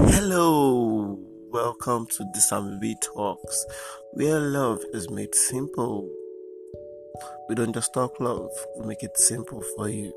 [0.00, 1.18] Hello,
[1.50, 3.66] welcome to Disability Talks,
[4.12, 6.08] where love is made simple.
[7.48, 10.12] We don't just talk love, we make it simple for you.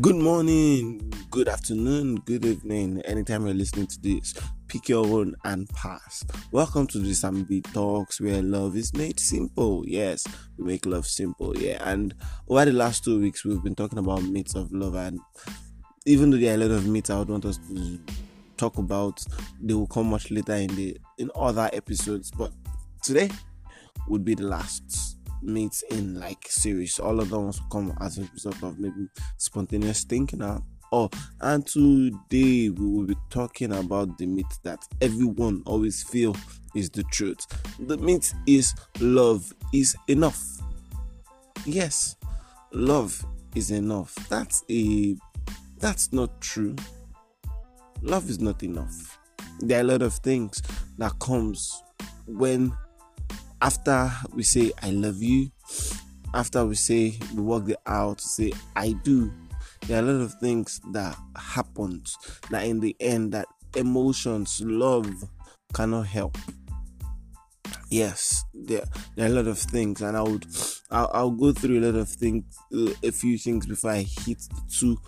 [0.00, 4.32] Good morning, good afternoon, good evening, anytime you're listening to this
[4.68, 6.24] pick your own and pass.
[6.52, 9.82] Welcome to the Sambi Talks where love is made simple.
[9.86, 10.26] Yes,
[10.58, 11.56] we make love simple.
[11.56, 12.14] Yeah, and
[12.48, 15.20] over the last two weeks, we've been talking about myths of love, and
[16.04, 17.98] even though there are a lot of myths, I would want us to
[18.58, 19.24] talk about,
[19.62, 22.30] they will come much later in the in other episodes.
[22.30, 22.52] But
[23.02, 23.30] today
[24.06, 26.98] would be the last myths in like series.
[26.98, 29.08] All of them will come as a result of maybe
[29.38, 30.42] spontaneous thinking
[30.90, 31.10] Oh,
[31.42, 36.34] and today we will be talking about the myth that everyone always feel
[36.74, 37.46] is the truth.
[37.78, 40.42] The myth is love is enough.
[41.66, 42.16] Yes,
[42.72, 43.22] love
[43.54, 44.14] is enough.
[44.30, 45.14] That's a
[45.76, 46.74] that's not true.
[48.00, 49.18] Love is not enough.
[49.60, 50.62] There are a lot of things
[50.96, 51.82] that comes
[52.26, 52.72] when
[53.60, 55.50] after we say I love you,
[56.32, 59.30] after we say we work it out, to say I do
[59.88, 62.16] there are a lot of things that happens
[62.50, 65.10] that in the end that emotions love
[65.74, 66.38] cannot help.
[67.90, 68.84] Yes there,
[69.16, 70.46] there are a lot of things and i would
[70.90, 72.44] I'll, I'll go through a lot of things
[73.02, 74.98] a few things before i hit the two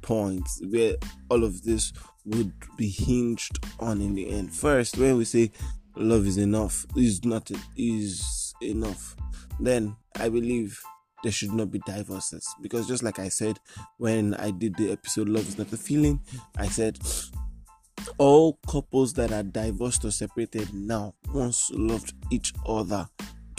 [0.00, 0.94] points where
[1.30, 1.92] all of this
[2.24, 4.52] would be hinged on in the end.
[4.52, 5.50] First when we say
[5.96, 9.16] love is enough is not is enough
[9.60, 10.80] then i believe
[11.22, 13.58] there should not be divorces because just like I said
[13.98, 16.20] when I did the episode Love is not a feeling,
[16.56, 16.98] I said
[18.18, 23.08] all couples that are divorced or separated now once loved each other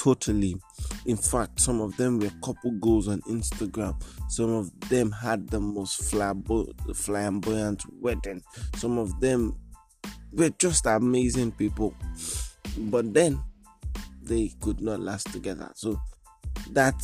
[0.03, 0.57] totally.
[1.05, 3.95] In fact, some of them were couple goals on Instagram.
[4.29, 8.43] Some of them had the most flamboyant wedding.
[8.75, 9.57] Some of them
[10.33, 11.95] were just amazing people.
[12.77, 13.41] But then
[14.21, 15.71] they could not last together.
[15.75, 16.01] So
[16.71, 17.01] that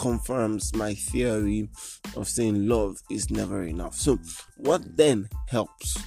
[0.00, 1.68] confirms my theory
[2.16, 3.94] of saying love is never enough.
[3.94, 4.18] So,
[4.56, 6.02] what then helps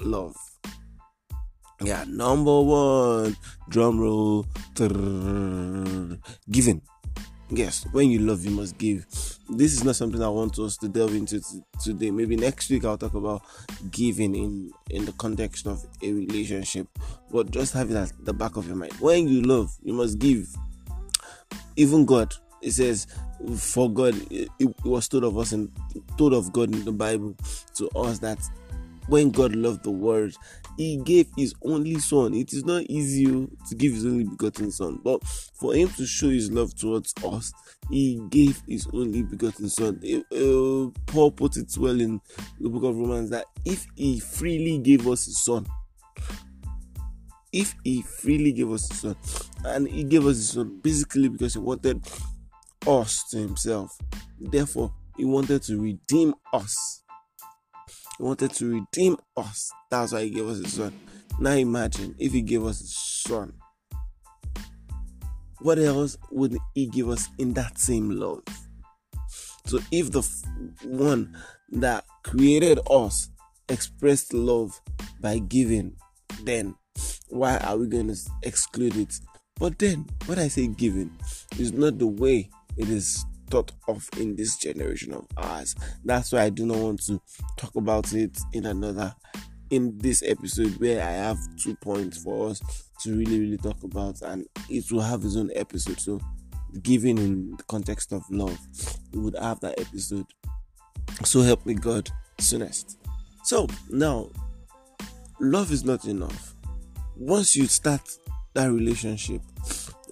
[0.00, 0.34] love?
[1.80, 3.36] Yeah, number one,
[3.68, 4.44] drum roll,
[6.50, 6.82] giving.
[7.50, 9.06] Yes, when you love, you must give.
[9.48, 12.10] This is not something I want us to delve into t- today.
[12.10, 13.42] Maybe next week I'll talk about
[13.92, 16.88] giving in in the context of a relationship.
[17.30, 18.94] But just have it at the back of your mind.
[18.98, 20.48] When you love, you must give.
[21.76, 23.06] Even God it says
[23.56, 24.48] for god it,
[24.84, 25.70] was told of us and
[26.16, 27.34] told of god in the bible
[27.74, 28.38] to us that
[29.08, 30.34] when god loved the world
[30.78, 32.32] he gave his only son.
[32.32, 36.06] It is not easy oh, to give his only begotten son but for him to
[36.06, 37.52] show his love towards us
[37.90, 40.00] he gave his only begotten son.
[40.06, 42.20] Uh, paul put it well in
[42.60, 45.66] the book of romans that if he freely gave us his son
[47.52, 49.16] if he freely gave us his son
[49.64, 52.00] and he gave us his son basically because he wanted
[52.86, 53.96] us to himself.
[54.40, 57.02] Therefore, he wanted to redeem us.
[58.18, 59.70] He wanted to redeem us.
[59.90, 60.98] That's why he gave us his son.
[61.40, 63.54] Now imagine if he gave us his son.
[65.60, 68.42] What else would he give us in that same love?
[69.66, 70.22] So if the
[70.84, 71.36] one
[71.70, 73.28] that created us
[73.68, 74.80] expressed love
[75.20, 75.96] by giving,
[76.42, 76.74] then
[77.28, 79.14] why are we going to exclude it?
[79.58, 81.10] But then, when I say giving,
[81.58, 85.74] is not the way it is thought of in this generation of ours.
[86.04, 87.20] That's why I do not want to
[87.56, 89.14] talk about it in another
[89.70, 92.60] in this episode where I have two points for us
[93.02, 96.00] to really really talk about and it will have its own episode.
[96.00, 96.20] So
[96.82, 98.58] given in the context of love,
[99.12, 100.26] we would have that episode.
[101.24, 102.98] So help me God soonest.
[103.44, 104.30] So now
[105.40, 106.54] love is not enough.
[107.16, 108.08] Once you start
[108.54, 109.42] that relationship,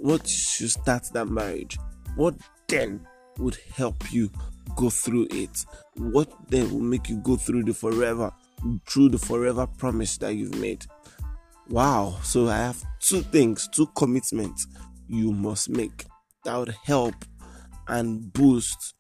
[0.00, 1.78] once you start that marriage,
[2.16, 2.34] what
[2.68, 3.06] then
[3.38, 4.30] would help you
[4.76, 5.64] go through it?
[5.96, 8.32] What then will make you go through the forever,
[8.88, 10.86] through the forever promise that you've made?
[11.68, 12.16] Wow.
[12.22, 14.66] So I have two things, two commitments
[15.08, 16.04] you must make
[16.44, 17.14] that would help
[17.88, 18.94] and boost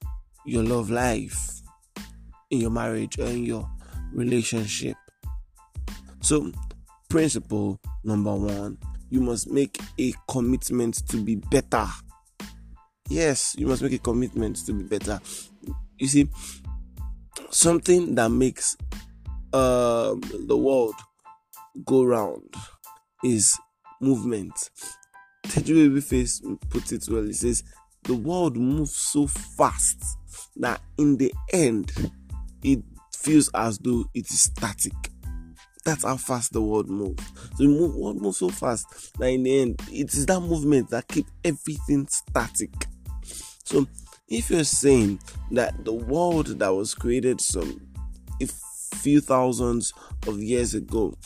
[0.44, 1.60] your love life
[2.50, 3.68] in your marriage or in your
[4.12, 4.96] relationship.
[6.20, 6.50] So,
[7.08, 8.78] principle number one,
[9.10, 11.86] you must make a commitment to be better
[13.08, 15.20] Yes, you must make a commitment to be better.
[15.98, 16.28] You see,
[17.50, 18.76] something that makes
[19.52, 20.94] um, the world
[21.84, 22.52] go round
[23.22, 23.56] is
[24.00, 24.70] movement.
[25.44, 27.22] Teju Babyface put it well.
[27.22, 27.62] He says,
[28.02, 30.02] The world moves so fast
[30.56, 31.92] that in the end,
[32.62, 32.82] it
[33.14, 34.92] feels as though it is static.
[35.84, 37.22] That's how fast the world moves.
[37.56, 41.06] So the world moves so fast that in the end, it is that movement that
[41.06, 42.72] keeps everything static.
[43.66, 43.84] So
[44.28, 45.18] if you're saying
[45.50, 47.80] that the world that was created some
[48.40, 48.46] a
[48.96, 49.92] few thousands
[50.28, 51.16] of years ago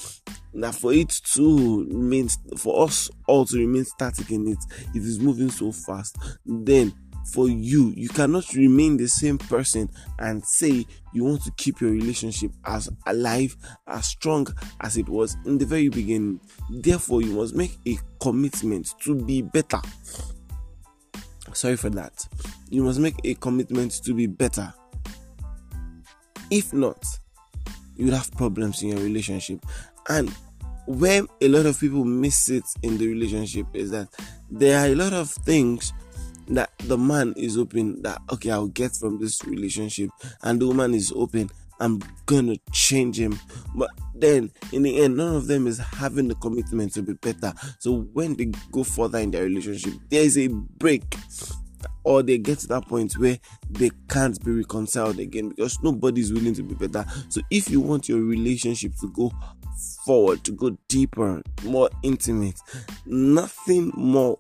[0.55, 4.59] that for it to remain for us all to remain static in it
[4.95, 6.17] it is moving so fast
[6.47, 6.93] then
[7.33, 9.89] for you you cannot remain the same person
[10.19, 14.47] and say you want to keep your relationship as alive as strong
[14.81, 16.41] as it was in the very beginning.
[16.71, 19.81] Therefore you must make a commitment to be better
[21.53, 22.27] sorry for that.
[22.69, 24.73] You must make a commitment to be better.
[26.51, 27.05] If not
[28.01, 29.65] you will have problems in your relationship.
[30.09, 30.31] And
[30.87, 34.09] where a lot of people miss it in the relationship is that
[34.51, 35.93] there are a lot of things
[36.49, 40.11] that the man is open that okay I'll get from this relationship
[40.43, 41.49] and the woman is open
[41.81, 43.39] I'm gonna change him.
[43.75, 47.53] But then in the end none of them is having the commitment to be better.
[47.79, 51.17] So when they go further in their relationship there is a break.
[52.03, 53.39] Or they get to that point where
[53.69, 57.07] they can't be reconciled again because nobody's willing to be better.
[57.29, 59.31] So if you want your relationship to go
[60.05, 62.59] forward to go deeper more intimate
[63.07, 64.39] nothing more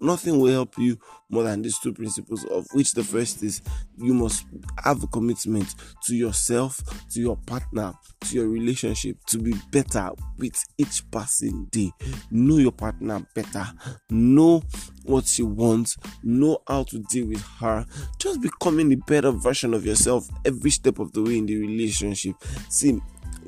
[0.00, 3.62] nothing will help you more than these two principles of which the first is
[3.98, 4.44] you must
[4.82, 6.80] have a commitment to yourself
[7.10, 11.92] to your partner to your relationship to be better with each passing day.
[12.30, 13.66] Know your partner better.
[14.10, 14.62] Know
[15.04, 15.96] what she wants.
[16.22, 17.86] Know how to deal with her.
[18.18, 22.36] Just becoming a better version of yourself every step of the way in the relationship.
[22.68, 23.00] See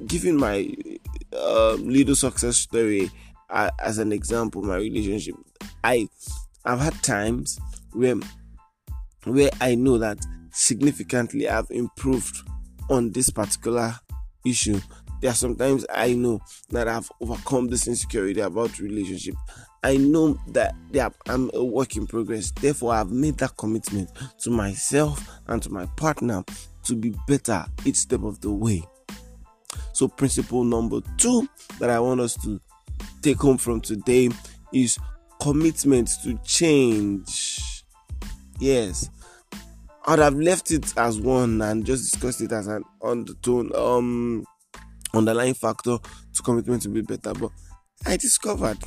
[0.07, 0.69] giving my
[1.33, 3.11] uh, little success story
[3.53, 5.37] uh, as an example my relationship
[5.85, 6.09] i
[6.65, 7.59] I've had times
[7.93, 8.17] where
[9.25, 10.19] where I know that
[10.51, 12.37] significantly I've improved
[12.89, 13.95] on this particular
[14.45, 14.81] issue.
[15.21, 16.41] There are sometimes I know
[16.71, 19.35] that I've overcome this insecurity about relationship.
[19.85, 20.75] I know that
[21.29, 22.53] I'm a work in progress.
[22.53, 24.11] Therefore, I've made that commitment
[24.41, 26.45] to myself and to my partner
[26.85, 28.85] to be better each step of the way.
[29.93, 32.61] So, principle number two that I want us to
[33.23, 34.29] take home from today
[34.73, 34.99] is
[35.41, 37.85] commitment to change.
[38.59, 39.09] Yes.
[40.05, 44.45] I'd have left it as one and just discussed it as an undertone, um,
[45.15, 45.99] underlying factor
[46.35, 47.33] to commitment to be better.
[47.33, 47.51] But
[48.05, 48.79] I discovered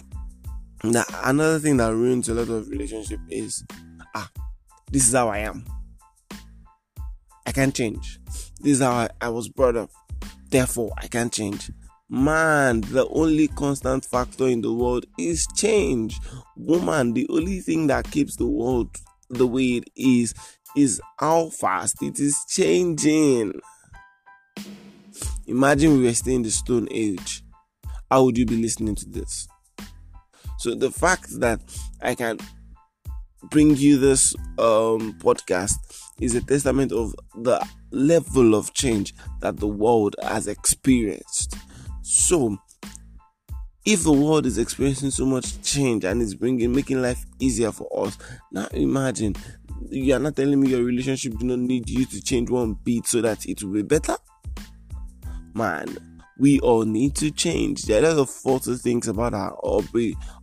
[0.84, 3.64] that another thing that ruins a lot of relationship is
[4.14, 4.30] ah,
[4.92, 5.66] this is how I am.
[7.46, 8.20] I can't change.
[8.60, 9.90] This is how I, I was brought up.
[10.50, 11.72] Therefore, I can't change.
[12.08, 16.20] Man, the only constant factor in the world is change.
[16.56, 18.96] Woman, the only thing that keeps the world
[19.32, 20.36] the way it is
[20.78, 23.60] is how fast it is changing.
[25.48, 27.44] Imagine we were still in the Stone Age.
[28.12, 29.48] How would you be listening to this?
[30.60, 31.60] So the fact that
[32.02, 32.38] I can
[33.50, 35.76] bring you this um, podcast
[36.20, 41.56] is a testament of the level of change that the world has experienced.
[42.08, 42.56] So,
[43.84, 47.90] if the world is experiencing so much change and it's bringing making life easier for
[48.06, 48.16] us,
[48.52, 49.36] now imagine
[49.90, 53.08] you are not telling me your relationship do not need you to change one bit
[53.08, 54.16] so that it will be better.
[55.56, 57.84] Man, we all need to change.
[57.84, 59.58] There are a lot of faulty things about our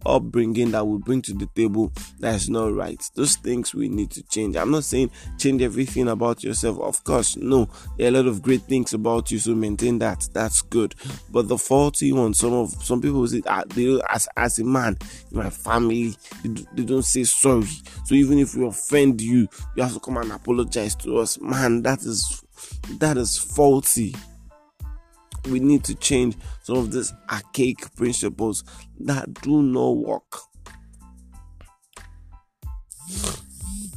[0.07, 3.03] upbringing that we bring to the table that is not right.
[3.15, 4.57] Those things we need to change.
[4.57, 6.81] I'm not saying change everything about yourself.
[6.81, 7.69] Of course, no.
[7.97, 10.29] There are a lot of great things about you, so maintain that.
[10.33, 10.95] That's good.
[11.31, 14.97] But the faulty one, some of some people say, ah, they, as as a man
[15.31, 17.67] in my family, they, they don't say sorry.
[18.05, 21.39] So even if we offend you, you have to come and apologize to us.
[21.41, 22.43] Man, that is
[22.99, 24.15] that is faulty
[25.49, 28.65] we need to change some of these archaic principles
[29.01, 30.39] that do not work.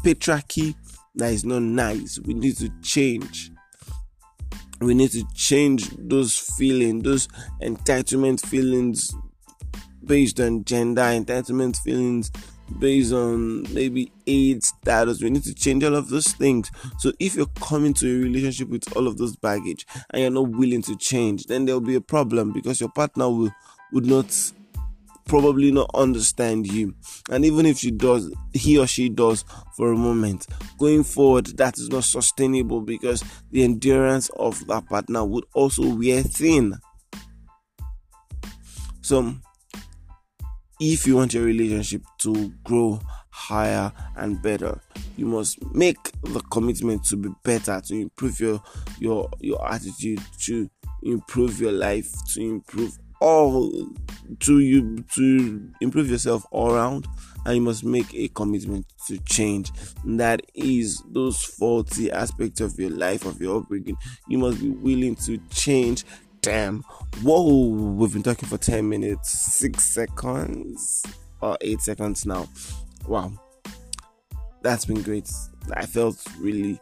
[0.04, 0.76] Patriarchy
[1.16, 2.20] that is not nice.
[2.20, 3.52] We need to change.
[4.82, 7.28] We need to change those feelings, those
[7.62, 9.16] entitlement feelings
[10.04, 12.32] based on gender, entitlement feelings
[12.80, 15.22] based on maybe age status.
[15.22, 16.72] We need to change all of those things.
[17.00, 20.50] So if you're coming to a relationship with all of those baggage and you're not
[20.50, 23.52] willing to change, then there'll be a problem because your partner will
[23.94, 24.52] would not
[25.26, 26.94] probably not understand you.
[27.30, 29.44] And even if she does, he or she does
[29.76, 35.24] for a moment, going forward, that is not sustainable because the endurance of that partner
[35.26, 36.76] would also wear thin.
[39.02, 39.36] So
[40.80, 44.80] if you want your relationship to grow higher and better
[45.18, 48.62] you must make the commitment to be better to improve your
[49.00, 50.70] your your attitude to
[51.04, 53.72] improve your life to improve all
[54.40, 57.08] to you to improve yourself all around.
[57.46, 59.72] And you must make a commitment to change.
[60.04, 63.98] That is those faulty aspects of your life of your upbringing.
[64.28, 66.06] You must be willing to change
[66.46, 66.84] damn
[67.24, 71.04] whoa we've been talking for 10 minutes 6 seconds
[71.42, 72.48] or 8 seconds now
[73.08, 73.32] wow
[74.62, 75.28] that's been great
[75.76, 76.80] i felt really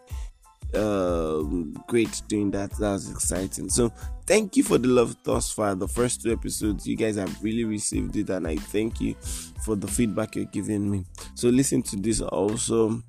[0.76, 2.72] um, great doing that.
[2.80, 3.70] That was exciting.
[3.70, 3.94] So,
[4.26, 5.76] thank you for the love thus far.
[5.76, 9.14] The first two episodes, you guys have really received it, and I thank you
[9.64, 11.06] for the feedback you're giving me.
[11.36, 13.04] So, listen to this also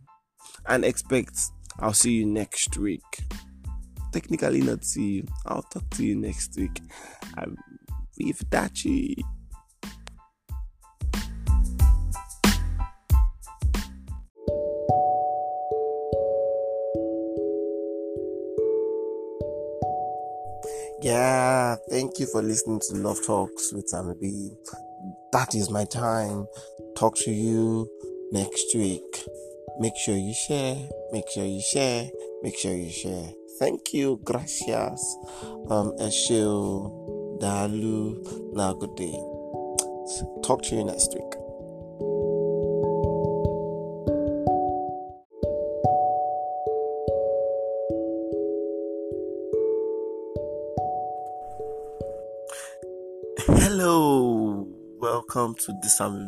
[0.67, 1.39] and expect
[1.79, 3.03] I'll see you next week.
[4.15, 5.27] Technically, not see you.
[5.45, 6.81] I'll talk to you next week.
[7.37, 7.57] I'm
[8.17, 9.25] with.
[21.03, 24.53] Yeah, thank you for listening to Love Talks with Sammy.
[25.33, 26.47] That is my time.
[26.97, 27.91] Talk to you
[28.31, 29.25] next week.
[29.81, 30.77] Make sure you share,
[31.11, 32.09] make sure you share,
[32.45, 33.33] make sure you share.
[33.59, 35.17] Thank you, gracias.
[35.69, 38.19] Um, Eshil, Dalu,
[38.97, 39.17] day.
[40.43, 41.23] Talk to you next week.
[53.47, 54.67] Hello,
[54.99, 55.73] welcome to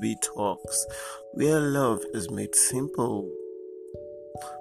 [0.00, 0.87] B Talks,
[1.33, 3.30] where love is made simple.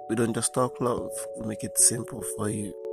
[0.08, 2.85] We don't just talk love, we make it simple for you.